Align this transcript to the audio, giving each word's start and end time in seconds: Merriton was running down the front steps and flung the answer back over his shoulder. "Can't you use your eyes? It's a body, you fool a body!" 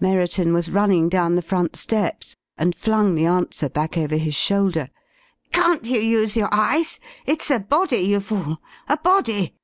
Merriton 0.00 0.52
was 0.52 0.68
running 0.68 1.08
down 1.08 1.36
the 1.36 1.42
front 1.42 1.76
steps 1.76 2.34
and 2.58 2.74
flung 2.74 3.14
the 3.14 3.26
answer 3.26 3.68
back 3.68 3.96
over 3.96 4.16
his 4.16 4.34
shoulder. 4.34 4.90
"Can't 5.52 5.84
you 5.84 6.00
use 6.00 6.34
your 6.34 6.50
eyes? 6.52 6.98
It's 7.24 7.52
a 7.52 7.60
body, 7.60 7.98
you 7.98 8.18
fool 8.18 8.58
a 8.88 8.96
body!" 8.96 9.54